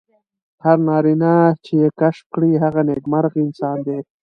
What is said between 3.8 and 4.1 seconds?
دی.